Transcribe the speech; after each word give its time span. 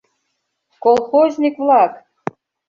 Колхозник-влак!.. 0.83 1.93